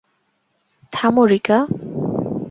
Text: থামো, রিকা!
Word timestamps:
থামো, 0.93 1.23
রিকা! 1.31 1.57